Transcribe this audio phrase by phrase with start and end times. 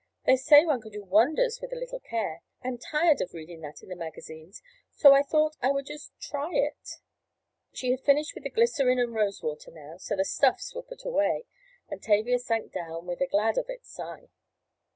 [0.25, 2.41] "They say one can do wonders with a little care.
[2.63, 6.11] I am tired of reading that in the magazines so I thought I would just
[6.19, 6.93] try it."
[7.71, 11.05] She had finished with the glycerine and rose water now, so the "stuffs" were put
[11.05, 11.45] away
[11.87, 14.29] and Tavia sank down with a "glad of it" sigh.